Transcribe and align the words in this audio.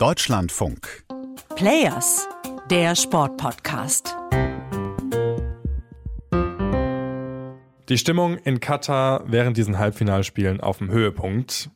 Deutschlandfunk. 0.00 1.02
Players, 1.56 2.28
der 2.70 2.94
Sportpodcast. 2.94 4.14
Die 7.88 7.98
Stimmung 7.98 8.36
in 8.36 8.60
Katar 8.60 9.24
während 9.26 9.56
diesen 9.56 9.76
Halbfinalspielen 9.76 10.60
auf 10.60 10.78
dem 10.78 10.92
Höhepunkt. 10.92 11.70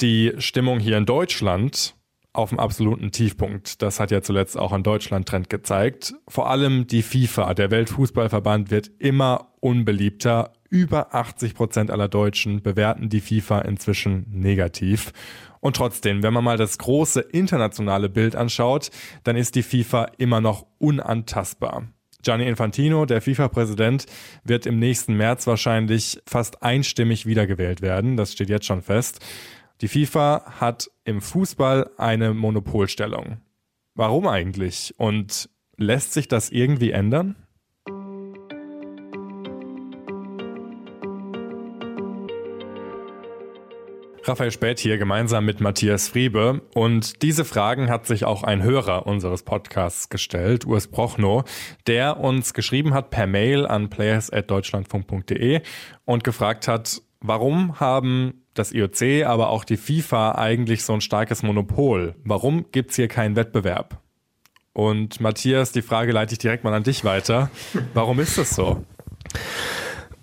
Die 0.00 0.34
Stimmung 0.38 0.78
hier 0.78 0.96
in 0.96 1.06
Deutschland 1.06 1.96
auf 2.32 2.50
dem 2.50 2.60
absoluten 2.60 3.10
Tiefpunkt. 3.10 3.82
Das 3.82 3.98
hat 3.98 4.12
ja 4.12 4.22
zuletzt 4.22 4.56
auch 4.56 4.70
ein 4.70 4.84
Deutschland-Trend 4.84 5.50
gezeigt. 5.50 6.14
Vor 6.28 6.48
allem 6.48 6.86
die 6.86 7.02
FIFA, 7.02 7.52
der 7.54 7.72
Weltfußballverband, 7.72 8.70
wird 8.70 8.92
immer 9.00 9.54
unbeliebter. 9.58 10.52
Über 10.70 11.14
80 11.14 11.54
Prozent 11.54 11.90
aller 11.90 12.08
Deutschen 12.08 12.62
bewerten 12.62 13.08
die 13.08 13.20
FIFA 13.20 13.60
inzwischen 13.60 14.26
negativ. 14.30 15.12
Und 15.60 15.76
trotzdem, 15.76 16.22
wenn 16.22 16.32
man 16.32 16.44
mal 16.44 16.56
das 16.56 16.78
große 16.78 17.20
internationale 17.20 18.08
Bild 18.08 18.36
anschaut, 18.36 18.90
dann 19.24 19.36
ist 19.36 19.54
die 19.54 19.62
FIFA 19.62 20.06
immer 20.18 20.40
noch 20.40 20.66
unantastbar. 20.78 21.88
Gianni 22.22 22.48
Infantino, 22.48 23.06
der 23.06 23.22
FIFA-Präsident, 23.22 24.06
wird 24.42 24.66
im 24.66 24.78
nächsten 24.78 25.14
März 25.14 25.46
wahrscheinlich 25.46 26.20
fast 26.26 26.62
einstimmig 26.62 27.26
wiedergewählt 27.26 27.82
werden. 27.82 28.16
Das 28.16 28.32
steht 28.32 28.48
jetzt 28.48 28.66
schon 28.66 28.82
fest. 28.82 29.24
Die 29.80 29.88
FIFA 29.88 30.58
hat 30.60 30.90
im 31.04 31.20
Fußball 31.20 31.90
eine 31.98 32.34
Monopolstellung. 32.34 33.38
Warum 33.94 34.26
eigentlich? 34.26 34.94
Und 34.98 35.48
lässt 35.76 36.14
sich 36.14 36.26
das 36.26 36.50
irgendwie 36.50 36.90
ändern? 36.90 37.36
Raphael 44.28 44.50
Späth 44.50 44.80
hier 44.80 44.98
gemeinsam 44.98 45.44
mit 45.44 45.60
Matthias 45.60 46.08
Friebe. 46.08 46.60
Und 46.74 47.22
diese 47.22 47.44
Fragen 47.44 47.88
hat 47.88 48.06
sich 48.06 48.24
auch 48.24 48.42
ein 48.42 48.62
Hörer 48.62 49.06
unseres 49.06 49.44
Podcasts 49.44 50.08
gestellt, 50.08 50.66
Urs 50.66 50.88
Prochnow, 50.88 51.44
der 51.86 52.18
uns 52.18 52.52
geschrieben 52.52 52.92
hat 52.92 53.10
per 53.10 53.28
Mail 53.28 53.66
an 53.66 53.88
players.deutschlandfunk.de 53.88 55.60
und 56.04 56.24
gefragt 56.24 56.66
hat, 56.66 57.02
warum 57.20 57.78
haben 57.78 58.42
das 58.54 58.72
IOC, 58.72 59.24
aber 59.26 59.50
auch 59.50 59.64
die 59.64 59.76
FIFA 59.76 60.32
eigentlich 60.32 60.82
so 60.82 60.94
ein 60.94 61.00
starkes 61.00 61.44
Monopol? 61.44 62.16
Warum 62.24 62.72
gibt's 62.72 62.96
hier 62.96 63.08
keinen 63.08 63.36
Wettbewerb? 63.36 64.00
Und 64.72 65.20
Matthias, 65.20 65.70
die 65.72 65.82
Frage 65.82 66.10
leite 66.12 66.32
ich 66.32 66.38
direkt 66.38 66.64
mal 66.64 66.74
an 66.74 66.82
dich 66.82 67.04
weiter. 67.04 67.50
Warum 67.94 68.18
ist 68.18 68.38
das 68.38 68.50
so? 68.50 68.84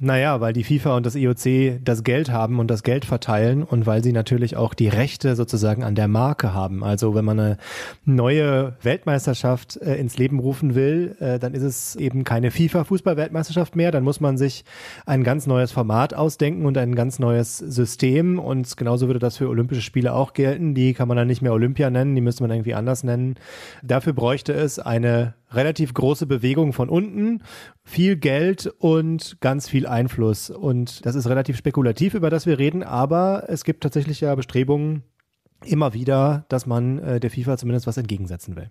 Naja, 0.04 0.42
weil 0.42 0.52
die 0.52 0.66
FIFA 0.66 0.98
und 0.98 1.06
das 1.06 1.16
IOC 1.16 1.80
das 1.82 2.04
Geld 2.04 2.30
haben 2.30 2.60
und 2.60 2.68
das 2.68 2.84
Geld 2.84 3.06
verteilen 3.06 3.64
und 3.64 3.86
weil 3.86 4.04
sie 4.04 4.12
natürlich 4.12 4.58
auch 4.58 4.74
die 4.74 4.90
Rechte 4.90 5.38
sozusagen 5.38 5.82
an 5.82 5.96
der 5.96 6.10
Marke 6.10 6.54
haben. 6.54 6.84
Also 6.84 7.16
wenn 7.16 7.24
man 7.24 7.40
eine 7.40 7.58
neue 8.04 8.74
Weltmeisterschaft 8.82 9.78
äh, 9.78 9.96
ins 9.96 10.18
Leben 10.18 10.40
rufen 10.40 10.76
will, 10.76 11.16
äh, 11.22 11.40
dann 11.40 11.54
ist 11.54 11.64
es 11.64 11.96
eben 11.96 12.26
keine 12.26 12.52
FIFA-Fußball-Weltmeisterschaft 12.52 13.78
mehr. 13.78 13.92
Dann 13.92 14.04
muss 14.04 14.20
man 14.20 14.38
sich 14.38 14.66
ein 15.06 15.24
ganz 15.24 15.48
neues 15.48 15.72
Format 15.72 16.14
ausdenken 16.14 16.66
und 16.66 16.78
ein 16.78 16.96
ganz 16.96 17.20
neues 17.20 17.58
System. 17.60 18.40
Und 18.40 18.76
genauso 18.76 19.08
würde 19.08 19.20
das 19.20 19.38
für 19.38 19.48
Olympische 19.48 19.82
Spiele 19.82 20.14
auch 20.14 20.34
gelten. 20.34 20.76
Die 20.76 20.94
kann 20.94 21.08
man 21.08 21.16
dann 21.16 21.28
nicht 21.28 21.42
mehr 21.42 21.54
Olympia 21.54 21.90
nennen, 21.90 22.14
die 22.14 22.22
müsste 22.22 22.44
man 22.44 22.52
irgendwie 22.52 22.74
anders 22.74 23.06
nennen. 23.06 23.36
Dafür 23.84 24.12
bräuchte 24.12 24.52
es 24.52 24.80
eine 24.80 25.36
relativ 25.54 25.94
große 25.94 26.26
Bewegung 26.26 26.74
von 26.74 26.90
unten, 26.90 27.44
viel 27.84 28.16
Geld 28.16 28.74
und 28.80 29.38
ganz 29.42 29.70
viel 29.70 29.88
Einfluss. 29.88 30.50
Und 30.50 31.06
das 31.06 31.16
ist 31.16 31.28
relativ 31.28 31.58
spekulativ, 31.58 32.14
über 32.14 32.30
das 32.30 32.46
wir 32.46 32.60
reden, 32.60 32.84
aber 32.84 33.46
es 33.48 33.64
gibt 33.64 33.84
tatsächlich 33.84 34.22
ja 34.22 34.34
Bestrebungen 34.36 35.04
immer 35.66 35.94
wieder, 35.94 36.46
dass 36.50 36.66
man 36.66 37.00
äh, 37.00 37.20
der 37.20 37.32
FIFA 37.32 37.58
zumindest 37.58 37.88
was 37.88 37.98
entgegensetzen 37.98 38.56
will. 38.56 38.70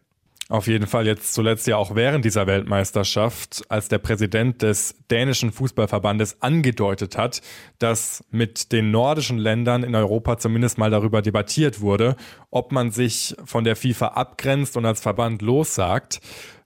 Auf 0.48 0.66
jeden 0.66 0.86
Fall 0.86 1.06
jetzt 1.06 1.32
zuletzt 1.32 1.66
ja 1.66 1.78
auch 1.78 1.94
während 1.94 2.26
dieser 2.26 2.46
Weltmeisterschaft, 2.46 3.62
als 3.70 3.88
der 3.88 3.98
Präsident 3.98 4.60
des 4.60 4.96
dänischen 5.10 5.50
Fußballverbandes 5.50 6.42
angedeutet 6.42 7.16
hat, 7.16 7.40
dass 7.78 8.22
mit 8.30 8.70
den 8.70 8.90
nordischen 8.90 9.38
Ländern 9.38 9.82
in 9.82 9.94
Europa 9.94 10.36
zumindest 10.36 10.76
mal 10.76 10.90
darüber 10.90 11.22
debattiert 11.22 11.80
wurde, 11.80 12.16
ob 12.50 12.70
man 12.70 12.90
sich 12.90 13.34
von 13.46 13.64
der 13.64 13.76
FIFA 13.76 14.08
abgrenzt 14.08 14.76
und 14.76 14.84
als 14.84 15.00
Verband 15.00 15.40
lossagt. 15.40 16.20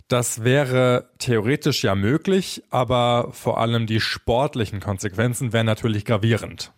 Das 0.08 0.44
wäre 0.44 1.08
theoretisch 1.18 1.82
ja 1.82 1.96
möglich, 1.96 2.62
aber 2.70 3.30
vor 3.32 3.58
allem 3.58 3.86
die 3.86 3.98
sportlichen 3.98 4.78
Konsequenzen 4.78 5.52
wären 5.52 5.66
natürlich 5.66 6.04
gravierend. 6.04 6.72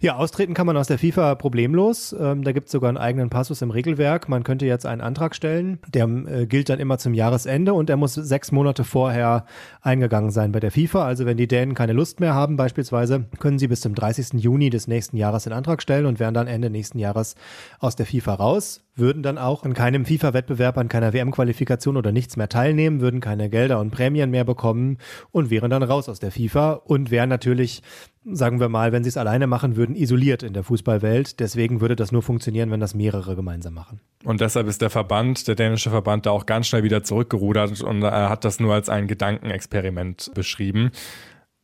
Ja, 0.00 0.16
austreten 0.16 0.54
kann 0.54 0.66
man 0.66 0.78
aus 0.78 0.86
der 0.86 0.98
FIFA 0.98 1.34
problemlos. 1.34 2.16
Ähm, 2.18 2.42
da 2.42 2.52
gibt 2.52 2.66
es 2.66 2.72
sogar 2.72 2.88
einen 2.88 2.96
eigenen 2.96 3.28
Passus 3.28 3.60
im 3.60 3.70
Regelwerk. 3.70 4.30
Man 4.30 4.44
könnte 4.44 4.64
jetzt 4.64 4.86
einen 4.86 5.02
Antrag 5.02 5.34
stellen, 5.34 5.78
der 5.88 6.06
äh, 6.06 6.46
gilt 6.46 6.70
dann 6.70 6.80
immer 6.80 6.96
zum 6.96 7.12
Jahresende 7.12 7.74
und 7.74 7.90
der 7.90 7.98
muss 7.98 8.14
sechs 8.14 8.50
Monate 8.50 8.84
vorher 8.84 9.44
eingegangen 9.82 10.30
sein 10.30 10.50
bei 10.50 10.60
der 10.60 10.70
FIFA. 10.70 11.04
Also 11.04 11.26
wenn 11.26 11.36
die 11.36 11.48
Dänen 11.48 11.74
keine 11.74 11.92
Lust 11.92 12.18
mehr 12.18 12.34
haben 12.34 12.56
beispielsweise, 12.56 13.26
können 13.40 13.58
sie 13.58 13.68
bis 13.68 13.82
zum 13.82 13.94
30. 13.94 14.42
Juni 14.42 14.70
des 14.70 14.88
nächsten 14.88 15.18
Jahres 15.18 15.44
den 15.44 15.52
Antrag 15.52 15.82
stellen 15.82 16.06
und 16.06 16.18
wären 16.18 16.32
dann 16.32 16.46
Ende 16.46 16.70
nächsten 16.70 16.98
Jahres 16.98 17.34
aus 17.78 17.94
der 17.94 18.06
FIFA 18.06 18.34
raus 18.34 18.80
würden 19.00 19.22
dann 19.22 19.38
auch 19.38 19.64
an 19.64 19.74
keinem 19.74 20.04
FIFA-Wettbewerb, 20.04 20.78
an 20.78 20.88
keiner 20.88 21.12
WM-Qualifikation 21.12 21.96
oder 21.96 22.12
nichts 22.12 22.36
mehr 22.36 22.48
teilnehmen, 22.48 23.00
würden 23.00 23.20
keine 23.20 23.50
Gelder 23.50 23.80
und 23.80 23.90
Prämien 23.90 24.30
mehr 24.30 24.44
bekommen 24.44 24.98
und 25.32 25.50
wären 25.50 25.70
dann 25.70 25.82
raus 25.82 26.08
aus 26.08 26.20
der 26.20 26.30
FIFA 26.30 26.74
und 26.74 27.10
wären 27.10 27.28
natürlich, 27.28 27.82
sagen 28.24 28.60
wir 28.60 28.68
mal, 28.68 28.92
wenn 28.92 29.02
sie 29.02 29.08
es 29.08 29.16
alleine 29.16 29.46
machen 29.46 29.76
würden, 29.76 29.96
isoliert 29.96 30.42
in 30.42 30.52
der 30.52 30.62
Fußballwelt. 30.62 31.40
Deswegen 31.40 31.80
würde 31.80 31.96
das 31.96 32.12
nur 32.12 32.22
funktionieren, 32.22 32.70
wenn 32.70 32.80
das 32.80 32.94
mehrere 32.94 33.34
gemeinsam 33.34 33.74
machen. 33.74 34.00
Und 34.24 34.40
deshalb 34.40 34.68
ist 34.68 34.82
der 34.82 34.90
Verband, 34.90 35.48
der 35.48 35.54
dänische 35.54 35.90
Verband, 35.90 36.26
da 36.26 36.30
auch 36.30 36.46
ganz 36.46 36.68
schnell 36.68 36.84
wieder 36.84 37.02
zurückgerudert 37.02 37.80
und 37.80 38.02
er 38.02 38.28
hat 38.28 38.44
das 38.44 38.60
nur 38.60 38.74
als 38.74 38.88
ein 38.88 39.08
Gedankenexperiment 39.08 40.30
beschrieben. 40.34 40.90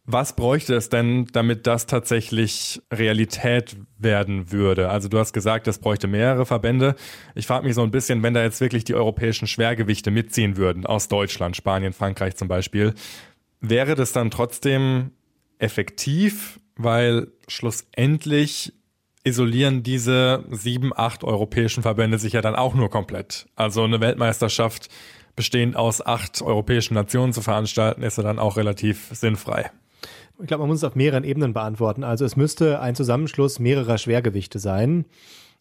Was 0.08 0.36
bräuchte 0.36 0.76
es 0.76 0.88
denn, 0.88 1.26
damit 1.32 1.66
das 1.66 1.86
tatsächlich 1.86 2.80
Realität 2.92 3.76
werden 3.98 4.52
würde? 4.52 4.88
Also 4.88 5.08
du 5.08 5.18
hast 5.18 5.32
gesagt, 5.32 5.66
es 5.66 5.80
bräuchte 5.80 6.06
mehrere 6.06 6.46
Verbände. 6.46 6.94
Ich 7.34 7.48
frage 7.48 7.66
mich 7.66 7.74
so 7.74 7.82
ein 7.82 7.90
bisschen, 7.90 8.22
wenn 8.22 8.32
da 8.32 8.42
jetzt 8.44 8.60
wirklich 8.60 8.84
die 8.84 8.94
europäischen 8.94 9.48
Schwergewichte 9.48 10.12
mitziehen 10.12 10.56
würden, 10.56 10.86
aus 10.86 11.08
Deutschland, 11.08 11.56
Spanien, 11.56 11.92
Frankreich 11.92 12.36
zum 12.36 12.46
Beispiel, 12.46 12.94
wäre 13.60 13.96
das 13.96 14.12
dann 14.12 14.30
trotzdem 14.30 15.10
effektiv? 15.58 16.60
Weil 16.76 17.28
schlussendlich 17.48 18.74
isolieren 19.24 19.82
diese 19.82 20.44
sieben, 20.50 20.92
acht 20.94 21.24
europäischen 21.24 21.82
Verbände 21.82 22.18
sich 22.18 22.34
ja 22.34 22.42
dann 22.42 22.54
auch 22.54 22.74
nur 22.74 22.90
komplett. 22.90 23.46
Also 23.56 23.82
eine 23.82 24.00
Weltmeisterschaft 24.00 24.88
bestehend 25.34 25.74
aus 25.74 26.04
acht 26.04 26.42
europäischen 26.42 26.94
Nationen 26.94 27.32
zu 27.32 27.42
veranstalten, 27.42 28.02
ist 28.02 28.18
ja 28.18 28.22
dann 28.22 28.38
auch 28.38 28.56
relativ 28.56 29.08
sinnfrei. 29.12 29.70
Ich 30.40 30.46
glaube, 30.46 30.62
man 30.62 30.68
muss 30.68 30.78
es 30.78 30.84
auf 30.84 30.94
mehreren 30.94 31.24
Ebenen 31.24 31.54
beantworten. 31.54 32.04
Also 32.04 32.24
es 32.24 32.36
müsste 32.36 32.80
ein 32.80 32.94
Zusammenschluss 32.94 33.58
mehrerer 33.58 33.98
Schwergewichte 33.98 34.58
sein. 34.58 35.06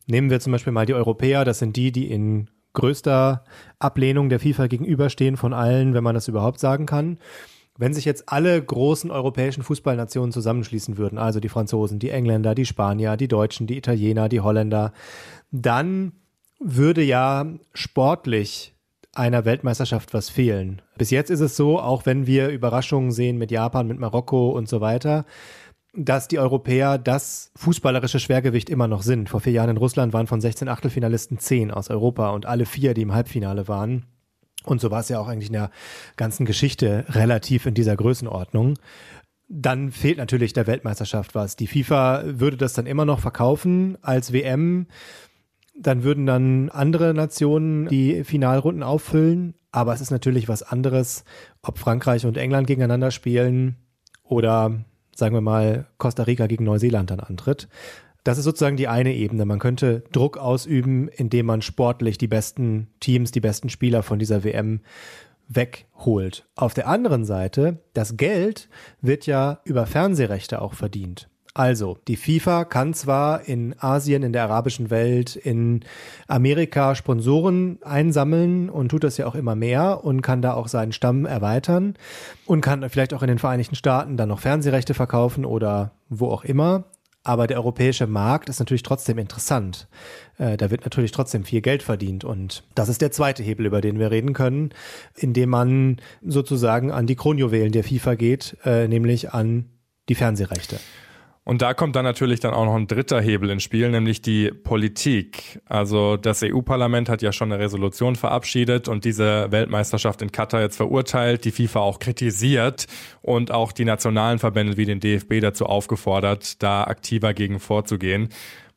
Nehmen 0.05 0.29
wir 0.29 0.39
zum 0.39 0.51
Beispiel 0.51 0.73
mal 0.73 0.85
die 0.85 0.93
Europäer, 0.93 1.45
das 1.45 1.59
sind 1.59 1.75
die, 1.75 1.91
die 1.91 2.11
in 2.11 2.49
größter 2.73 3.43
Ablehnung 3.79 4.29
der 4.29 4.39
FIFA 4.39 4.67
gegenüberstehen 4.67 5.37
von 5.37 5.53
allen, 5.53 5.93
wenn 5.93 6.03
man 6.03 6.13
das 6.13 6.27
überhaupt 6.27 6.59
sagen 6.59 6.85
kann. 6.85 7.17
Wenn 7.77 7.93
sich 7.93 8.05
jetzt 8.05 8.29
alle 8.29 8.61
großen 8.61 9.11
europäischen 9.11 9.63
Fußballnationen 9.63 10.31
zusammenschließen 10.31 10.97
würden, 10.97 11.17
also 11.17 11.39
die 11.39 11.49
Franzosen, 11.49 11.99
die 11.99 12.09
Engländer, 12.09 12.53
die 12.55 12.65
Spanier, 12.65 13.17
die 13.17 13.27
Deutschen, 13.27 13.67
die 13.67 13.77
Italiener, 13.77 14.29
die 14.29 14.41
Holländer, 14.41 14.93
dann 15.51 16.13
würde 16.59 17.01
ja 17.01 17.47
sportlich 17.73 18.74
einer 19.15 19.45
Weltmeisterschaft 19.45 20.13
was 20.13 20.29
fehlen. 20.29 20.81
Bis 20.97 21.09
jetzt 21.09 21.31
ist 21.31 21.39
es 21.39 21.55
so, 21.55 21.79
auch 21.79 22.05
wenn 22.05 22.27
wir 22.27 22.49
Überraschungen 22.49 23.11
sehen 23.11 23.37
mit 23.37 23.49
Japan, 23.49 23.87
mit 23.87 23.99
Marokko 23.99 24.49
und 24.49 24.69
so 24.69 24.81
weiter, 24.81 25.25
dass 25.93 26.27
die 26.27 26.39
Europäer 26.39 26.97
das 26.97 27.51
fußballerische 27.55 28.19
Schwergewicht 28.19 28.69
immer 28.69 28.87
noch 28.87 29.01
sind. 29.01 29.29
Vor 29.29 29.39
vier 29.39 29.53
Jahren 29.53 29.69
in 29.69 29.77
Russland 29.77 30.13
waren 30.13 30.27
von 30.27 30.41
16 30.41 30.67
Achtelfinalisten 30.67 31.39
10 31.39 31.71
aus 31.71 31.89
Europa 31.89 32.31
und 32.31 32.45
alle 32.45 32.65
vier, 32.65 32.93
die 32.93 33.01
im 33.01 33.13
Halbfinale 33.13 33.67
waren. 33.67 34.05
Und 34.65 34.81
so 34.81 34.91
war 34.91 34.99
es 34.99 35.09
ja 35.09 35.19
auch 35.19 35.27
eigentlich 35.27 35.47
in 35.47 35.53
der 35.53 35.71
ganzen 36.17 36.45
Geschichte 36.45 37.05
relativ 37.09 37.65
in 37.65 37.73
dieser 37.73 37.95
Größenordnung. 37.95 38.77
Dann 39.47 39.91
fehlt 39.91 40.17
natürlich 40.17 40.53
der 40.53 40.67
Weltmeisterschaft 40.67 41.35
was. 41.35 41.55
Die 41.55 41.67
FIFA 41.67 42.23
würde 42.25 42.57
das 42.57 42.73
dann 42.73 42.87
immer 42.87 43.05
noch 43.05 43.19
verkaufen 43.19 43.97
als 44.01 44.33
WM 44.33 44.87
dann 45.77 46.03
würden 46.03 46.25
dann 46.25 46.69
andere 46.69 47.13
Nationen 47.13 47.87
die 47.87 48.23
Finalrunden 48.23 48.83
auffüllen. 48.83 49.55
Aber 49.71 49.93
es 49.93 50.01
ist 50.01 50.11
natürlich 50.11 50.47
was 50.47 50.63
anderes, 50.63 51.25
ob 51.61 51.77
Frankreich 51.77 52.25
und 52.25 52.37
England 52.37 52.67
gegeneinander 52.67 53.11
spielen 53.11 53.75
oder 54.23 54.85
sagen 55.13 55.35
wir 55.35 55.41
mal 55.41 55.87
Costa 55.97 56.23
Rica 56.23 56.47
gegen 56.47 56.63
Neuseeland 56.63 57.11
dann 57.11 57.19
antritt. 57.19 57.67
Das 58.23 58.37
ist 58.37 58.45
sozusagen 58.45 58.77
die 58.77 58.87
eine 58.87 59.13
Ebene. 59.13 59.45
Man 59.45 59.59
könnte 59.59 60.03
Druck 60.11 60.37
ausüben, 60.37 61.09
indem 61.09 61.45
man 61.45 61.61
sportlich 61.61 62.17
die 62.17 62.27
besten 62.27 62.87
Teams, 62.99 63.31
die 63.31 63.39
besten 63.39 63.69
Spieler 63.69 64.01
von 64.01 64.17
dieser 64.17 64.43
WM 64.43 64.79
wegholt. 65.47 66.47
Auf 66.55 66.73
der 66.73 66.87
anderen 66.87 67.23
Seite, 67.23 67.83
das 67.93 68.17
Geld 68.17 68.67
wird 69.01 69.27
ja 69.27 69.59
über 69.63 69.85
Fernsehrechte 69.85 70.61
auch 70.61 70.73
verdient. 70.73 71.29
Also, 71.57 71.97
die 72.09 72.17
FIFA 72.17 72.65
kann 72.65 72.93
zwar 72.93 73.47
in 73.47 73.75
Asien, 73.79 74.23
in 74.23 74.33
der 74.33 74.43
arabischen 74.43 74.89
Welt, 74.89 75.37
in 75.37 75.85
Amerika 76.27 76.95
Sponsoren 76.95 77.79
einsammeln 77.81 78.69
und 78.69 78.89
tut 78.89 79.05
das 79.05 79.15
ja 79.15 79.25
auch 79.25 79.35
immer 79.35 79.55
mehr 79.55 80.03
und 80.03 80.21
kann 80.21 80.41
da 80.41 80.53
auch 80.53 80.67
seinen 80.67 80.91
Stamm 80.91 81.25
erweitern 81.25 81.95
und 82.45 82.59
kann 82.59 82.87
vielleicht 82.89 83.13
auch 83.13 83.21
in 83.21 83.29
den 83.29 83.39
Vereinigten 83.39 83.75
Staaten 83.75 84.17
dann 84.17 84.27
noch 84.27 84.41
Fernsehrechte 84.41 84.93
verkaufen 84.93 85.45
oder 85.45 85.91
wo 86.09 86.27
auch 86.27 86.43
immer. 86.43 86.83
Aber 87.23 87.47
der 87.47 87.55
europäische 87.55 88.05
Markt 88.05 88.49
ist 88.49 88.59
natürlich 88.59 88.83
trotzdem 88.83 89.17
interessant. 89.17 89.87
Äh, 90.37 90.57
da 90.57 90.71
wird 90.71 90.83
natürlich 90.83 91.13
trotzdem 91.13 91.45
viel 91.45 91.61
Geld 91.61 91.83
verdient. 91.83 92.25
Und 92.25 92.63
das 92.75 92.89
ist 92.89 93.01
der 93.01 93.11
zweite 93.11 93.43
Hebel, 93.43 93.65
über 93.65 93.79
den 93.79 93.97
wir 93.97 94.11
reden 94.11 94.33
können, 94.33 94.71
indem 95.15 95.51
man 95.51 96.01
sozusagen 96.21 96.91
an 96.91 97.07
die 97.07 97.15
Kronjuwelen 97.15 97.71
der 97.71 97.85
FIFA 97.85 98.15
geht, 98.15 98.57
äh, 98.65 98.89
nämlich 98.89 99.31
an 99.31 99.69
die 100.09 100.15
Fernsehrechte. 100.15 100.79
Und 101.47 101.61
da 101.61 101.75
kommt 101.75 101.95
dann 101.95 102.05
natürlich 102.05 102.39
dann 102.39 102.55
auch 102.55 102.65
noch 102.65 102.73
ein 102.73 102.87
dritter 102.87 103.21
Hebel 103.21 103.51
ins 103.51 103.61
Spiel, 103.61 103.91
nämlich 103.91 104.19
die 104.19 104.49
Politik. 104.49 105.61
Also 105.67 106.17
das 106.17 106.41
EU-Parlament 106.41 107.07
hat 107.07 107.21
ja 107.21 107.31
schon 107.31 107.51
eine 107.51 107.61
Resolution 107.61 108.15
verabschiedet 108.15 108.87
und 108.87 109.05
diese 109.05 109.51
Weltmeisterschaft 109.51 110.23
in 110.23 110.31
Katar 110.31 110.61
jetzt 110.61 110.75
verurteilt, 110.75 111.45
die 111.45 111.51
FIFA 111.51 111.81
auch 111.81 111.99
kritisiert 111.99 112.87
und 113.21 113.51
auch 113.51 113.73
die 113.73 113.85
nationalen 113.85 114.39
Verbände 114.39 114.75
wie 114.75 114.85
den 114.85 114.99
DFB 114.99 115.39
dazu 115.39 115.67
aufgefordert, 115.67 116.63
da 116.63 116.83
aktiver 116.85 117.35
gegen 117.35 117.59
vorzugehen. 117.59 118.29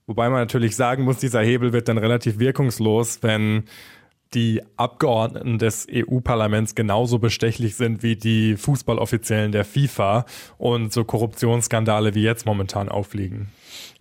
Wobei 0.06 0.28
man 0.28 0.40
natürlich 0.40 0.76
sagen 0.76 1.04
muss, 1.04 1.16
dieser 1.16 1.40
Hebel 1.40 1.72
wird 1.72 1.88
dann 1.88 1.96
relativ 1.96 2.38
wirkungslos, 2.38 3.22
wenn 3.22 3.64
die 4.34 4.62
Abgeordneten 4.76 5.58
des 5.58 5.86
EU-Parlaments 5.90 6.74
genauso 6.74 7.18
bestechlich 7.18 7.76
sind 7.76 8.02
wie 8.02 8.16
die 8.16 8.56
Fußballoffiziellen 8.56 9.52
der 9.52 9.64
FIFA 9.64 10.26
und 10.58 10.92
so 10.92 11.04
Korruptionsskandale 11.04 12.14
wie 12.14 12.22
jetzt 12.22 12.46
momentan 12.46 12.88
aufliegen. 12.88 13.48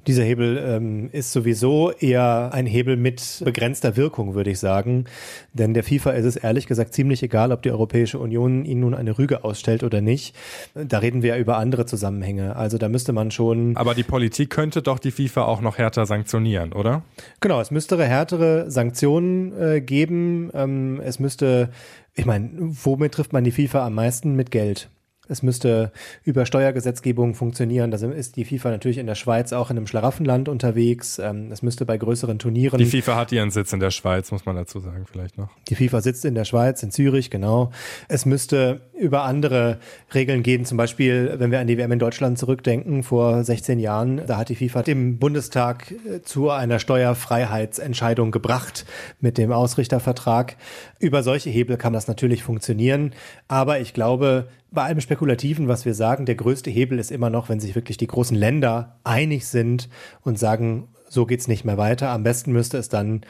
Dieser 0.08 0.24
Hebel 0.24 0.58
ähm, 0.66 1.10
ist 1.12 1.34
sowieso 1.34 1.92
eher 1.92 2.52
ein 2.54 2.66
Hebel 2.66 2.96
mit 2.96 3.42
begrenzter 3.44 3.98
Wirkung, 3.98 4.36
würde 4.36 4.50
ich 4.50 4.60
sagen. 4.60 5.04
Denn 5.52 5.74
der 5.74 5.84
FIFA 5.84 6.12
ist 6.12 6.24
es 6.24 6.38
ehrlich 6.38 6.66
gesagt 6.66 6.94
ziemlich 6.94 7.22
egal, 7.24 7.52
ob 7.52 7.62
die 7.62 7.72
Europäische 7.72 8.18
Union 8.18 8.64
ihnen 8.64 8.82
nun 8.82 8.94
eine 8.94 9.18
Rüge 9.18 9.44
ausstellt 9.44 9.84
oder 9.84 10.00
nicht. 10.00 10.34
Da 10.74 11.00
reden 11.00 11.24
wir 11.24 11.36
ja 11.36 11.38
über 11.38 11.58
andere 11.58 11.86
Zusammenhänge. 11.86 12.56
Also 12.56 12.78
da 12.78 12.88
müsste 12.88 13.12
man 13.12 13.32
schon. 13.32 13.76
Aber 13.76 13.96
die 13.96 14.04
Politik 14.04 14.50
könnte 14.50 14.82
doch 14.82 15.00
die 15.00 15.12
FIFA 15.12 15.44
auch 15.44 15.60
noch 15.60 15.78
härter 15.78 16.06
sanktionieren, 16.06 16.72
oder? 16.72 17.04
Genau, 17.42 17.60
es 17.60 17.70
müsste 17.70 18.02
härtere 18.02 18.72
Sanktionen 18.72 19.52
äh, 19.60 19.82
geben. 19.82 20.52
Ähm, 20.54 21.02
es 21.04 21.20
müsste, 21.20 21.70
ich 22.16 22.26
meine, 22.26 22.50
womit 22.58 23.14
trifft 23.14 23.34
man 23.34 23.44
die 23.44 23.52
FIFA 23.52 23.86
am 23.86 23.96
meisten? 23.96 24.36
Mit 24.36 24.52
Geld. 24.52 24.90
Es 25.30 25.44
müsste 25.44 25.92
über 26.24 26.46
Steuergesetzgebung 26.46 27.36
funktionieren. 27.36 27.92
Da 27.92 27.98
ist 27.98 28.36
die 28.36 28.46
FIFA 28.46 28.72
natürlich 28.72 28.98
in 28.98 29.08
der 29.08 29.16
Schweiz 29.16 29.54
auch 29.54 29.70
in 29.70 29.78
einem 29.78 29.88
Schlaraffenland 29.88 30.50
unterwegs. 30.50 31.20
Ähm, 31.20 31.52
es 31.52 31.62
müsste 31.62 31.86
bei 31.86 31.98
größeren 31.98 32.40
Turnieren. 32.40 32.78
Die 32.78 32.86
FIFA 32.86 33.16
hat 33.16 33.32
ihren 33.32 33.52
Sitz 33.52 33.74
in 33.74 33.80
der 33.80 33.92
Schweiz, 33.92 34.32
muss 34.32 34.46
man 34.46 34.56
dazu 34.56 34.80
sagen, 34.80 35.06
vielleicht 35.12 35.38
noch. 35.38 35.50
Die 35.68 35.76
FIFA 35.76 36.02
sitzt 36.02 36.26
in 36.26 36.36
der 36.36 36.46
Schweiz, 36.46 36.84
in 36.84 36.92
Zürich, 36.92 37.30
genau. 37.30 37.72
Es 38.08 38.26
müsste 38.26 38.82
über 38.98 39.24
andere 39.24 39.80
Regeln 40.14 40.44
gehen. 40.44 40.66
Zum 40.66 40.78
Beispiel, 40.78 41.36
wenn 41.38 41.52
wir 41.52 41.60
an 41.60 41.68
die 41.68 41.78
WM 41.78 41.92
in 41.92 42.00
Deutschland 42.00 42.38
zurückdenken, 42.38 43.04
vor 43.04 43.44
16 43.44 43.80
Jahren, 43.80 44.22
da 44.26 44.38
hat 44.38 44.50
die 44.50 44.56
FIFA 44.56 44.84
dem 44.84 45.20
Bundestag 45.20 45.92
äh, 45.92 46.22
zu 46.22 46.50
einer 46.50 46.80
Steuerfreiheitsentscheidung 46.80 48.32
gebracht 48.32 48.86
mit 49.20 49.38
dem 49.38 49.52
Ausrichtervertrag. 49.52 50.58
Über 51.00 51.24
solche 51.24 51.50
Hebel 51.50 51.78
kann 51.78 51.94
das 51.94 52.08
natürlich 52.08 52.44
funktionieren. 52.44 53.14
Aber 53.48 53.80
ich 53.80 53.94
glaube, 53.94 54.48
bei 54.72 54.84
allem 54.84 55.02
Spekulativen, 55.02 55.68
was 55.68 55.86
wir 55.86 55.94
sagen, 55.94 56.26
der 56.26 56.36
größte 56.36 56.70
Hebel 56.70 57.00
ist 57.00 57.12
immer 57.12 57.30
noch, 57.30 57.50
wenn 57.50 57.60
sich 57.60 57.76
wirklich 57.76 57.98
die 57.98 58.08
großen 58.08 58.36
Länder 58.36 58.98
einig 59.04 59.48
sind 59.48 59.90
und 60.22 60.38
sagen, 60.38 60.90
so 61.10 61.26
geht's 61.26 61.48
nicht 61.48 61.64
mehr 61.64 61.78
weiter. 61.78 62.10
Am 62.10 62.24
besten 62.24 62.52
müsste 62.52 62.78
es 62.78 62.90
dann 62.90 63.22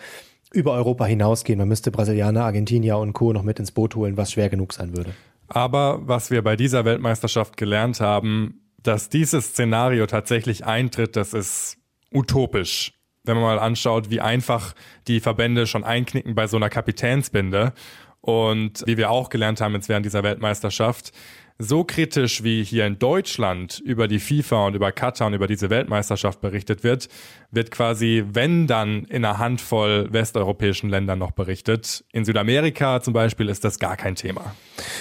über 0.52 0.74
Europa 0.74 1.06
hinausgehen. 1.06 1.60
Man 1.60 1.68
müsste 1.68 1.92
Brasilianer, 1.92 2.44
Argentinier 2.44 2.98
und 2.98 3.14
Co. 3.14 3.34
noch 3.34 3.44
mit 3.44 3.60
ins 3.60 3.72
Boot 3.72 3.96
holen, 3.96 4.18
was 4.18 4.32
schwer 4.32 4.50
genug 4.50 4.74
sein 4.74 4.96
würde. 4.96 5.12
Aber 5.48 6.00
was 6.08 6.32
wir 6.32 6.42
bei 6.42 6.56
dieser 6.56 6.86
Weltmeisterschaft 6.86 7.58
gelernt 7.58 8.02
haben, 8.02 8.62
dass 8.82 9.10
dieses 9.10 9.48
Szenario 9.48 10.06
tatsächlich 10.06 10.66
eintritt, 10.66 11.16
das 11.16 11.34
ist 11.34 11.78
utopisch. 12.14 12.94
Wenn 13.24 13.36
man 13.36 13.44
mal 13.44 13.60
anschaut, 13.60 14.10
wie 14.10 14.22
einfach 14.22 14.74
die 15.08 15.20
Verbände 15.20 15.68
schon 15.68 15.84
einknicken 15.84 16.36
bei 16.36 16.48
so 16.48 16.58
einer 16.58 16.70
Kapitänsbinde 16.70 17.74
und 18.22 18.84
wie 18.86 18.98
wir 18.98 19.10
auch 19.12 19.30
gelernt 19.30 19.60
haben 19.60 19.74
jetzt 19.74 19.90
während 19.90 20.06
dieser 20.06 20.24
Weltmeisterschaft, 20.24 21.12
so 21.60 21.84
kritisch 21.84 22.44
wie 22.44 22.64
hier 22.64 22.86
in 22.86 23.00
Deutschland 23.00 23.80
über 23.80 24.08
die 24.08 24.20
FIFA 24.20 24.68
und 24.68 24.76
über 24.76 24.92
Katar 24.92 25.28
und 25.28 25.34
über 25.34 25.48
diese 25.48 25.70
Weltmeisterschaft 25.70 26.40
berichtet 26.40 26.84
wird, 26.84 27.10
wird 27.52 27.72
quasi, 27.72 28.24
wenn 28.32 28.68
dann 28.68 29.06
in 29.06 29.26
einer 29.26 29.40
Handvoll 29.40 30.08
westeuropäischen 30.12 30.90
Ländern 30.90 31.20
noch 31.20 31.32
berichtet. 31.32 32.06
In 32.12 32.26
Südamerika 32.26 33.02
zum 33.02 33.14
Beispiel 33.14 33.50
ist 33.50 33.64
das 33.64 33.80
gar 33.80 33.98
kein 33.98 34.16
Thema. 34.16 34.56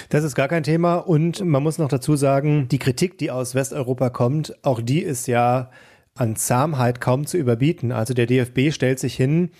Das 0.09 0.23
ist 0.23 0.35
gar 0.35 0.47
kein 0.47 0.63
Thema 0.63 0.95
und 0.95 1.43
man 1.43 1.61
muss 1.61 1.77
noch 1.77 1.89
dazu 1.89 2.15
sagen, 2.15 2.69
die 2.69 2.79
Kritik, 2.79 3.17
die 3.17 3.29
aus 3.29 3.55
Westeuropa 3.55 4.09
kommt, 4.09 4.55
auch 4.63 4.81
die 4.81 5.01
ist 5.01 5.27
ja 5.27 5.69
an 6.15 6.35
Zahmheit 6.35 7.01
kaum 7.01 7.25
zu 7.25 7.37
überbieten. 7.37 7.91
Also 7.91 8.13
der 8.13 8.25
DFB 8.25 8.71
stellt 8.71 8.99
sich 8.99 9.15
hin 9.15 9.51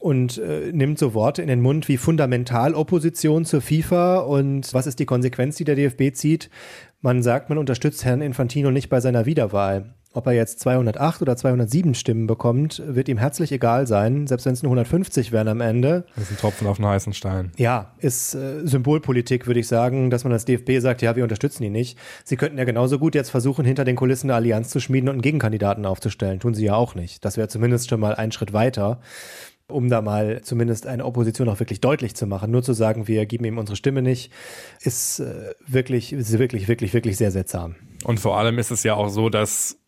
und 0.00 0.38
äh, 0.38 0.72
nimmt 0.72 0.98
so 0.98 1.14
Worte 1.14 1.40
in 1.40 1.48
den 1.48 1.60
Mund 1.60 1.88
wie 1.88 1.96
Fundamentalopposition 1.96 3.44
zur 3.44 3.60
FIFA 3.60 4.18
und 4.18 4.74
was 4.74 4.86
ist 4.86 4.98
die 4.98 5.06
Konsequenz, 5.06 5.56
die 5.56 5.64
der 5.64 5.76
DFB 5.76 6.14
zieht? 6.14 6.50
Man 7.00 7.22
sagt, 7.22 7.48
man 7.48 7.58
unterstützt 7.58 8.04
Herrn 8.04 8.22
Infantino 8.22 8.70
nicht 8.70 8.88
bei 8.88 9.00
seiner 9.00 9.24
Wiederwahl. 9.24 9.94
Ob 10.14 10.26
er 10.26 10.34
jetzt 10.34 10.60
208 10.60 11.22
oder 11.22 11.36
207 11.36 11.94
Stimmen 11.94 12.26
bekommt, 12.26 12.82
wird 12.86 13.08
ihm 13.08 13.16
herzlich 13.16 13.50
egal 13.50 13.86
sein, 13.86 14.26
selbst 14.26 14.44
wenn 14.44 14.52
es 14.52 14.62
nur 14.62 14.70
150 14.70 15.32
wären 15.32 15.48
am 15.48 15.60
Ende. 15.62 16.04
Das 16.14 16.24
ist 16.24 16.32
ein 16.32 16.36
Tropfen 16.36 16.66
auf 16.66 16.78
einen 16.78 16.88
heißen 16.88 17.14
Stein. 17.14 17.50
Ja, 17.56 17.92
ist 17.98 18.34
äh, 18.34 18.66
Symbolpolitik, 18.66 19.46
würde 19.46 19.60
ich 19.60 19.68
sagen, 19.68 20.10
dass 20.10 20.24
man 20.24 20.32
als 20.32 20.44
DFB 20.44 20.80
sagt, 20.80 21.00
ja, 21.00 21.16
wir 21.16 21.22
unterstützen 21.22 21.62
ihn 21.62 21.72
nicht. 21.72 21.98
Sie 22.24 22.36
könnten 22.36 22.58
ja 22.58 22.64
genauso 22.64 22.98
gut 22.98 23.14
jetzt 23.14 23.30
versuchen, 23.30 23.64
hinter 23.64 23.84
den 23.84 23.96
Kulissen 23.96 24.30
eine 24.30 24.36
Allianz 24.36 24.68
zu 24.68 24.80
schmieden 24.80 25.08
und 25.08 25.14
einen 25.14 25.22
Gegenkandidaten 25.22 25.86
aufzustellen. 25.86 26.40
Tun 26.40 26.52
sie 26.52 26.66
ja 26.66 26.74
auch 26.74 26.94
nicht. 26.94 27.24
Das 27.24 27.38
wäre 27.38 27.48
zumindest 27.48 27.88
schon 27.88 28.00
mal 28.00 28.14
ein 28.14 28.32
Schritt 28.32 28.52
weiter 28.52 29.00
um 29.68 29.88
da 29.88 30.02
mal 30.02 30.42
zumindest 30.42 30.86
eine 30.86 31.04
Opposition 31.04 31.48
auch 31.48 31.58
wirklich 31.58 31.80
deutlich 31.80 32.14
zu 32.14 32.26
machen. 32.26 32.50
Nur 32.50 32.62
zu 32.62 32.74
sagen, 32.74 33.08
wir 33.08 33.24
geben 33.24 33.44
ihm 33.44 33.56
unsere 33.56 33.76
Stimme 33.76 34.02
nicht, 34.02 34.30
ist 34.80 35.20
äh, 35.20 35.54
wirklich, 35.66 36.12
ist 36.12 36.38
wirklich, 36.38 36.68
wirklich, 36.68 36.92
wirklich 36.92 37.16
sehr 37.16 37.30
seltsam. 37.30 37.76
Und 38.04 38.20
vor 38.20 38.36
allem 38.36 38.58
ist 38.58 38.70
es 38.70 38.82
ja 38.82 38.94
auch 38.94 39.08
so, 39.08 39.30
dass 39.30 39.78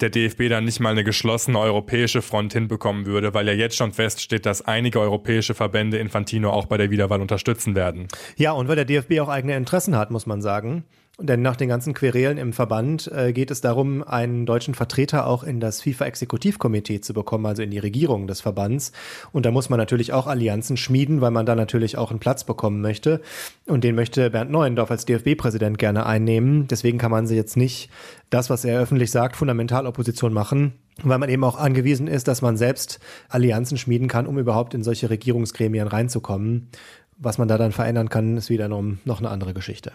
der 0.00 0.10
DFB 0.10 0.48
dann 0.48 0.64
nicht 0.64 0.80
mal 0.80 0.90
eine 0.90 1.04
geschlossene 1.04 1.58
europäische 1.58 2.22
Front 2.22 2.52
hinbekommen 2.52 3.06
würde, 3.06 3.34
weil 3.34 3.46
ja 3.46 3.54
jetzt 3.54 3.76
schon 3.76 3.92
feststeht, 3.92 4.46
dass 4.46 4.62
einige 4.62 5.00
europäische 5.00 5.54
Verbände 5.54 5.98
Infantino 5.98 6.50
auch 6.50 6.66
bei 6.66 6.76
der 6.76 6.90
Wiederwahl 6.90 7.20
unterstützen 7.20 7.74
werden. 7.74 8.08
Ja, 8.36 8.52
und 8.52 8.68
weil 8.68 8.76
der 8.76 8.84
DFB 8.84 9.20
auch 9.20 9.28
eigene 9.28 9.56
Interessen 9.56 9.96
hat, 9.96 10.10
muss 10.10 10.26
man 10.26 10.42
sagen. 10.42 10.84
Denn 11.20 11.42
nach 11.42 11.54
den 11.54 11.68
ganzen 11.68 11.94
Querelen 11.94 12.38
im 12.38 12.52
Verband 12.52 13.10
äh, 13.12 13.32
geht 13.32 13.52
es 13.52 13.60
darum, 13.60 14.02
einen 14.02 14.46
deutschen 14.46 14.74
Vertreter 14.74 15.28
auch 15.28 15.44
in 15.44 15.60
das 15.60 15.80
FIFA-Exekutivkomitee 15.80 17.02
zu 17.02 17.14
bekommen, 17.14 17.46
also 17.46 17.62
in 17.62 17.70
die 17.70 17.78
Regierung 17.78 18.26
des 18.26 18.40
Verbands. 18.40 18.90
Und 19.30 19.46
da 19.46 19.52
muss 19.52 19.70
man 19.70 19.78
natürlich 19.78 20.12
auch 20.12 20.26
Allianzen 20.26 20.76
schmieden, 20.76 21.20
weil 21.20 21.30
man 21.30 21.46
da 21.46 21.54
natürlich 21.54 21.96
auch 21.96 22.10
einen 22.10 22.18
Platz 22.18 22.42
bekommen 22.42 22.80
möchte. 22.80 23.20
Und 23.66 23.84
den 23.84 23.94
möchte 23.94 24.28
Bernd 24.30 24.50
Neuendorf 24.50 24.90
als 24.90 25.04
DFB-Präsident 25.04 25.78
gerne 25.78 26.04
einnehmen. 26.04 26.66
Deswegen 26.66 26.98
kann 26.98 27.12
man 27.12 27.28
sie 27.28 27.36
jetzt 27.36 27.56
nicht 27.56 27.90
das, 28.30 28.50
was 28.50 28.64
er 28.64 28.80
öffentlich 28.80 29.12
sagt, 29.12 29.36
Fundamentalopposition 29.36 30.32
machen, 30.32 30.72
weil 31.04 31.18
man 31.18 31.28
eben 31.28 31.44
auch 31.44 31.56
angewiesen 31.56 32.08
ist, 32.08 32.26
dass 32.26 32.42
man 32.42 32.56
selbst 32.56 32.98
Allianzen 33.28 33.78
schmieden 33.78 34.08
kann, 34.08 34.26
um 34.26 34.36
überhaupt 34.36 34.74
in 34.74 34.82
solche 34.82 35.10
Regierungsgremien 35.10 35.86
reinzukommen. 35.86 36.70
Was 37.16 37.38
man 37.38 37.46
da 37.46 37.56
dann 37.56 37.70
verändern 37.70 38.08
kann, 38.08 38.36
ist 38.36 38.50
wieder 38.50 38.66
noch 38.66 39.18
eine 39.20 39.30
andere 39.30 39.54
Geschichte. 39.54 39.92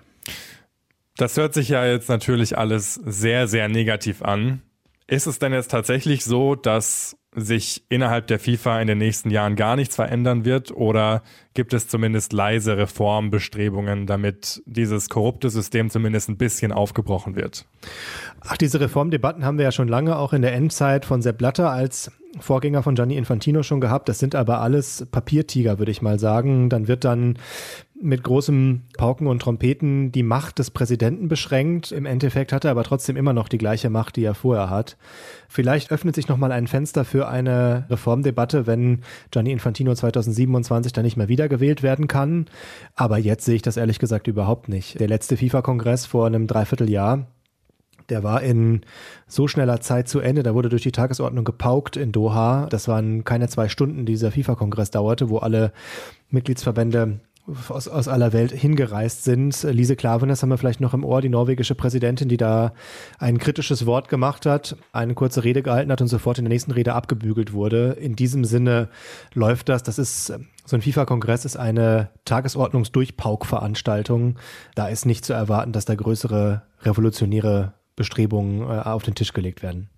Das 1.20 1.36
hört 1.36 1.54
sich 1.54 1.68
ja 1.68 1.86
jetzt 1.86 2.08
natürlich 2.08 2.58
alles 2.58 2.94
sehr, 2.94 3.50
sehr 3.50 3.68
negativ 3.68 4.22
an. 4.22 4.62
Ist 5.06 5.28
es 5.28 5.38
denn 5.38 5.52
jetzt 5.52 5.70
tatsächlich 5.70 6.24
so, 6.24 6.56
dass 6.56 7.18
sich 7.36 7.84
innerhalb 7.90 8.28
der 8.28 8.40
FIFA 8.40 8.80
in 8.80 8.88
den 8.88 9.00
nächsten 9.00 9.30
Jahren 9.30 9.58
gar 9.58 9.76
nichts 9.76 9.98
verändern 9.98 10.46
wird? 10.46 10.72
Oder 10.72 11.22
gibt 11.54 11.74
es 11.74 11.90
zumindest 11.90 12.32
leise 12.32 12.78
Reformbestrebungen, 12.78 14.08
damit 14.08 14.64
dieses 14.66 15.10
korrupte 15.10 15.50
System 15.50 15.90
zumindest 15.90 16.30
ein 16.30 16.38
bisschen 16.38 16.72
aufgebrochen 16.72 17.36
wird? 17.36 17.66
Ach, 18.40 18.56
diese 18.56 18.80
Reformdebatten 18.80 19.44
haben 19.44 19.58
wir 19.58 19.66
ja 19.66 19.74
schon 19.74 19.90
lange 19.90 20.18
auch 20.18 20.32
in 20.32 20.42
der 20.42 20.54
Endzeit 20.54 21.04
von 21.04 21.22
Sepp 21.22 21.38
Blatter 21.38 21.70
als 21.70 22.14
Vorgänger 22.40 22.84
von 22.84 22.96
Gianni 22.96 23.18
Infantino 23.18 23.64
schon 23.64 23.82
gehabt. 23.82 24.08
Das 24.08 24.20
sind 24.20 24.36
aber 24.36 24.62
alles 24.62 25.06
Papiertiger, 25.12 25.80
würde 25.80 25.92
ich 25.92 26.02
mal 26.02 26.20
sagen. 26.20 26.70
Dann 26.70 26.88
wird 26.88 27.04
dann 27.04 27.38
mit 28.02 28.24
großem 28.24 28.84
Pauken 28.98 29.28
und 29.28 29.42
Trompeten 29.42 30.12
die 30.12 30.24
Macht 30.24 30.60
des 30.60 30.72
Präsidenten 30.72 31.28
beschränkt. 31.28 31.92
Im 31.92 32.06
Endeffekt 32.06 32.54
hat 32.54 32.64
er 32.64 32.72
aber 32.72 32.84
trotzdem 32.84 33.18
immer 33.18 33.34
noch 33.34 33.50
die 33.50 33.58
gleiche 33.58 33.90
Macht, 33.90 34.16
die 34.16 34.24
er 34.24 34.36
vorher 34.36 34.70
hat. 34.70 34.98
Vielleicht 35.50 35.92
öffnet 35.92 36.16
sich 36.16 36.28
nochmal 36.28 36.52
ein 36.52 36.68
Fenster 36.68 37.04
für 37.04 37.28
eine 37.28 37.86
Reformdebatte, 37.90 38.68
wenn 38.68 39.02
Gianni 39.32 39.52
Infantino 39.52 39.94
2027 39.94 40.94
dann 40.94 41.04
nicht 41.04 41.18
mehr 41.18 41.28
wiedergewählt 41.28 41.84
werden 41.84 42.08
kann. 42.08 42.46
Aber 42.96 43.18
jetzt 43.18 43.46
sehe 43.46 43.56
ich 43.56 43.62
das 43.62 43.78
ehrlich 43.78 44.00
gesagt 44.00 44.28
überhaupt 44.28 44.70
nicht. 44.70 45.00
Der 45.00 45.08
letzte 45.08 45.36
FIFA-Kongress 45.36 46.06
vor 46.06 46.26
einem 46.26 46.48
Dreivierteljahr 46.48 47.28
Der 48.08 48.24
war 48.24 48.42
in 48.42 48.82
so 49.28 49.48
schneller 49.48 49.82
Zeit 49.82 50.08
zu 50.08 50.20
Ende. 50.20 50.44
Da 50.44 50.54
wurde 50.54 50.70
durch 50.70 50.84
die 50.84 50.94
Tagesordnung 50.94 51.44
gepaukt 51.44 51.98
in 51.98 52.12
Doha. 52.12 52.68
Das 52.68 52.88
waren 52.88 53.26
keine 53.26 53.50
zwei 53.50 53.68
Stunden, 53.68 54.06
die 54.06 54.14
dieser 54.14 54.32
FIFA-Kongress 54.32 54.92
dauerte, 54.92 55.30
wo 55.30 55.40
alle 55.40 55.74
Mitgliedsverbände 56.30 57.20
aus, 57.70 57.88
aus 57.88 58.08
aller 58.08 58.34
Welt 58.34 58.52
hingereist 58.52 59.24
sind. 59.24 59.64
Lise 59.64 59.96
Klavenes 59.96 60.42
haben 60.42 60.50
wir 60.50 60.58
vielleicht 60.58 60.82
noch 60.82 60.94
im 60.94 61.04
Ohr, 61.04 61.22
die 61.22 61.30
norwegische 61.30 61.76
Präsidentin, 61.76 62.30
die 62.30 62.38
da 62.38 62.74
ein 63.18 63.38
kritisches 63.38 63.86
Wort 63.86 64.10
gemacht 64.10 64.46
hat, 64.46 64.76
eine 64.92 65.14
kurze 65.14 65.44
Rede 65.44 65.62
gehalten 65.62 65.92
hat 65.92 66.02
und 66.02 66.08
sofort 66.08 66.38
in 66.38 66.46
der 66.46 66.50
nächsten 66.50 66.72
Rede 66.72 66.94
abgebügelt 66.94 67.54
wurde. 67.54 67.98
In 68.00 68.16
diesem 68.16 68.46
Sinne 68.46 68.90
läuft 69.34 69.70
das. 69.70 69.84
Das 69.84 70.00
ist 70.00 70.34
so 70.66 70.76
ein 70.76 70.82
FIFA-Kongress 70.82 71.46
ist 71.46 71.58
eine 71.58 72.10
Tagesordnungsdurchpauk-Veranstaltung. 72.26 74.38
Da 74.76 74.88
ist 74.88 75.06
nicht 75.06 75.26
zu 75.26 75.34
erwarten, 75.34 75.72
dass 75.72 75.86
da 75.86 75.96
größere 75.96 76.64
revolutionäre 76.82 77.74
Bestrebungen 77.96 78.62
äh, 78.62 78.84
auf 78.84 79.04
den 79.04 79.16
Tisch 79.16 79.34
gelegt 79.34 79.64
werden. 79.64 79.90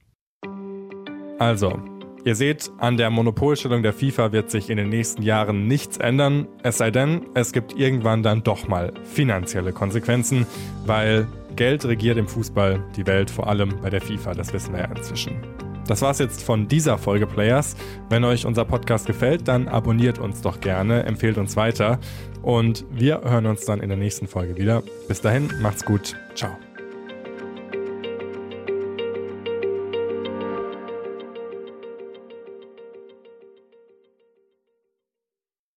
Also, 1.39 1.79
Ihr 2.23 2.35
seht, 2.35 2.71
an 2.77 2.97
der 2.97 3.09
Monopolstellung 3.09 3.81
der 3.81 3.93
FIFA 3.93 4.31
wird 4.31 4.51
sich 4.51 4.69
in 4.69 4.77
den 4.77 4.89
nächsten 4.89 5.23
Jahren 5.23 5.67
nichts 5.67 5.97
ändern, 5.97 6.47
es 6.61 6.77
sei 6.77 6.91
denn, 6.91 7.25
es 7.33 7.51
gibt 7.51 7.73
irgendwann 7.77 8.21
dann 8.21 8.43
doch 8.43 8.67
mal 8.67 8.93
finanzielle 9.03 9.73
Konsequenzen, 9.73 10.45
weil 10.85 11.27
Geld 11.55 11.83
regiert 11.85 12.17
im 12.17 12.27
Fußball 12.27 12.83
die 12.95 13.07
Welt, 13.07 13.31
vor 13.31 13.47
allem 13.47 13.81
bei 13.81 13.89
der 13.89 14.01
FIFA, 14.01 14.33
das 14.33 14.53
wissen 14.53 14.73
wir 14.73 14.81
ja 14.81 14.91
inzwischen. 14.95 15.35
Das 15.87 16.01
war's 16.01 16.19
jetzt 16.19 16.43
von 16.43 16.67
dieser 16.67 16.97
Folge 16.97 17.25
Players. 17.25 17.75
Wenn 18.09 18.23
euch 18.23 18.45
unser 18.45 18.65
Podcast 18.65 19.07
gefällt, 19.07 19.47
dann 19.47 19.67
abonniert 19.67 20.19
uns 20.19 20.41
doch 20.41 20.61
gerne, 20.61 21.03
empfehlt 21.03 21.37
uns 21.37 21.55
weiter 21.55 21.99
und 22.43 22.85
wir 22.91 23.21
hören 23.23 23.47
uns 23.47 23.65
dann 23.65 23.81
in 23.81 23.89
der 23.89 23.97
nächsten 23.97 24.27
Folge 24.27 24.57
wieder. 24.57 24.83
Bis 25.07 25.21
dahin, 25.21 25.49
macht's 25.59 25.83
gut, 25.83 26.15
ciao. 26.35 26.51